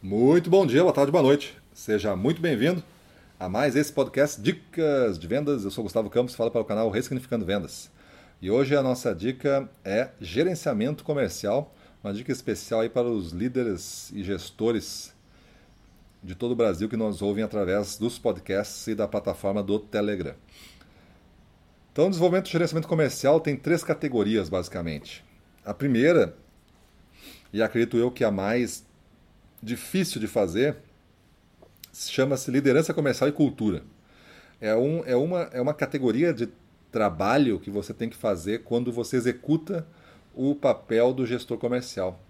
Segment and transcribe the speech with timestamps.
[0.00, 1.58] Muito bom dia, boa tarde, boa noite.
[1.74, 2.84] Seja muito bem-vindo
[3.36, 5.64] a mais esse podcast Dicas de Vendas.
[5.64, 7.90] Eu sou Gustavo Campos, falo para o canal Ressignificando Vendas.
[8.40, 14.12] E hoje a nossa dica é gerenciamento comercial, uma dica especial aí para os líderes
[14.12, 15.12] e gestores
[16.22, 20.36] de todo o Brasil que nos ouvem através dos podcasts e da plataforma do Telegram.
[21.90, 25.24] Então, desenvolvimento e gerenciamento comercial tem três categorias, basicamente.
[25.64, 26.36] A primeira,
[27.52, 28.86] e acredito eu que a mais
[29.62, 30.76] difícil de fazer
[31.92, 33.82] chama-se liderança comercial e cultura.
[34.60, 36.48] É, um, é, uma, é uma categoria de
[36.90, 39.86] trabalho que você tem que fazer quando você executa
[40.34, 42.20] o papel do gestor comercial.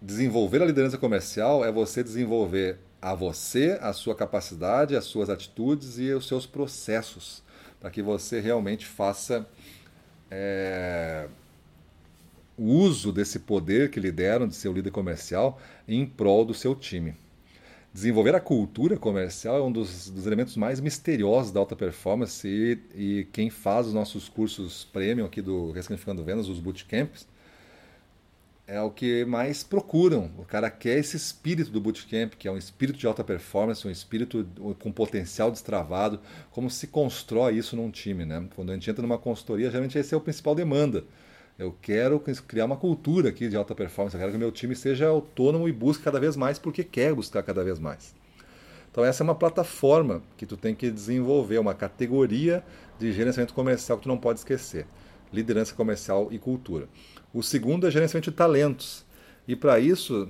[0.00, 5.98] Desenvolver a liderança comercial é você desenvolver a você, a sua capacidade, as suas atitudes
[5.98, 7.42] e os seus processos,
[7.80, 9.46] para que você realmente faça
[10.30, 11.28] é,
[12.56, 16.54] o uso desse poder que lhe deram de ser o líder comercial em prol do
[16.54, 17.14] seu time.
[17.92, 22.78] Desenvolver a cultura comercial é um dos, dos elementos mais misteriosos da alta performance e,
[22.94, 27.26] e, quem faz os nossos cursos premium aqui do Ressignificando Vendas, os bootcamps,
[28.66, 30.30] é o que mais procuram.
[30.38, 33.90] O cara quer esse espírito do bootcamp, que é um espírito de alta performance, um
[33.90, 34.46] espírito
[34.78, 36.18] com potencial destravado.
[36.50, 38.48] Como se constrói isso num time, né?
[38.56, 41.04] Quando a gente entra numa consultoria, geralmente esse é o principal demanda.
[41.58, 44.16] Eu quero criar uma cultura aqui de alta performance.
[44.16, 47.42] Eu quero que meu time seja autônomo e busque cada vez mais porque quer buscar
[47.42, 48.14] cada vez mais.
[48.90, 52.64] Então essa é uma plataforma que tu tem que desenvolver, uma categoria
[52.98, 54.86] de gerenciamento comercial que tu não pode esquecer.
[55.32, 56.88] Liderança comercial e cultura.
[57.32, 59.04] O segundo é gerenciamento de talentos.
[59.48, 60.28] E para isso,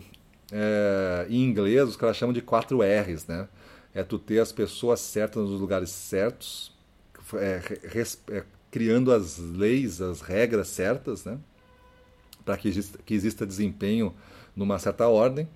[0.52, 3.48] é, em inglês, os caras chamam de 4 R's, né?
[3.94, 6.72] É tu ter as pessoas certas nos lugares certos,
[7.34, 11.38] é, res, é, criando as leis, as regras certas, né?
[12.42, 14.14] para que exista, que exista desempenho
[14.56, 15.46] numa certa ordem.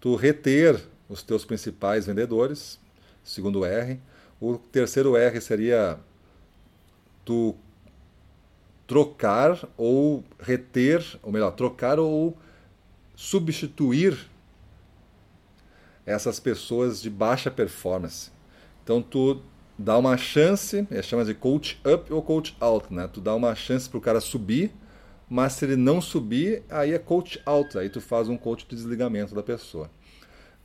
[0.00, 2.78] Tu reter os teus principais vendedores,
[3.24, 4.00] segundo R.
[4.40, 5.98] O terceiro R seria
[7.24, 7.56] tu
[8.86, 12.38] trocar ou reter, ou melhor, trocar ou
[13.16, 14.30] substituir
[16.06, 18.30] essas pessoas de baixa performance.
[18.82, 19.42] Então tu
[19.80, 23.08] dá uma chance, é chama de coach up ou coach out, né?
[23.10, 24.70] Tu dá uma chance para o cara subir,
[25.28, 28.76] mas se ele não subir, aí é coach out, aí tu faz um coach de
[28.76, 29.90] desligamento da pessoa.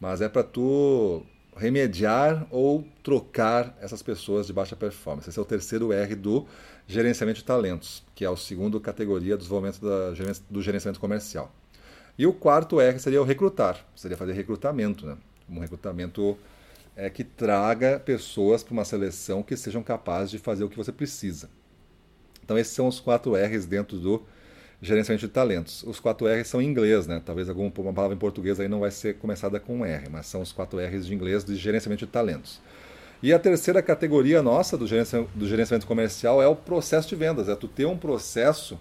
[0.02, 1.24] Mas é para tu
[1.56, 5.30] remediar ou trocar essas pessoas de baixa performance.
[5.30, 6.46] Esse é o terceiro R do
[6.86, 9.80] gerenciamento de talentos, que é a segunda categoria do desenvolvimento
[10.50, 11.56] do gerenciamento comercial.
[12.18, 15.18] E o quarto R seria o recrutar, seria fazer recrutamento, né?
[15.50, 16.38] Um recrutamento
[16.96, 20.92] é, que traga pessoas para uma seleção que sejam capazes de fazer o que você
[20.92, 21.50] precisa.
[22.44, 24.24] Então, esses são os quatro R's dentro do
[24.82, 25.84] gerenciamento de talentos.
[25.84, 27.22] Os quatro R's são em inglês, né?
[27.26, 30.52] Talvez alguma palavra em português aí não vai ser começada com R, mas são os
[30.52, 32.62] quatro R's de inglês de gerenciamento de talentos.
[33.24, 37.50] E a terceira categoria nossa do gerenciamento, do gerenciamento comercial é o processo de vendas.
[37.50, 38.80] É tu ter um processo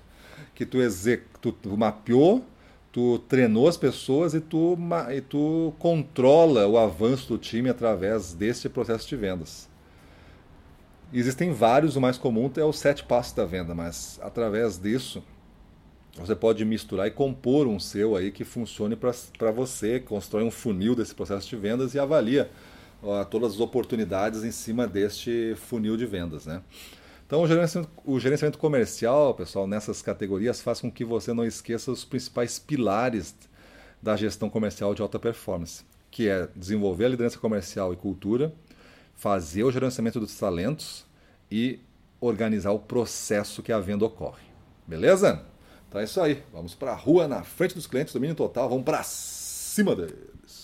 [0.54, 2.44] que tu, tu mapeou
[2.94, 4.78] tu treinou as pessoas e tu,
[5.12, 9.68] e tu controla o avanço do time através deste processo de vendas.
[11.12, 15.24] Existem vários, o mais comum é o sete passos da venda, mas através disso
[16.16, 20.94] você pode misturar e compor um seu aí que funcione para você, constrói um funil
[20.94, 22.48] desse processo de vendas e avalia
[23.02, 26.62] ó, todas as oportunidades em cima deste funil de vendas, né?
[27.34, 31.90] Então, o gerenciamento, o gerenciamento, comercial, pessoal, nessas categorias faz com que você não esqueça
[31.90, 33.34] os principais pilares
[34.00, 38.54] da gestão comercial de alta performance, que é desenvolver a liderança comercial e cultura,
[39.16, 41.04] fazer o gerenciamento dos talentos
[41.50, 41.80] e
[42.20, 44.44] organizar o processo que a venda ocorre.
[44.86, 45.42] Beleza?
[45.88, 46.40] Então é isso aí.
[46.52, 50.63] Vamos para a rua, na frente dos clientes, domínio total, vamos para cima deles.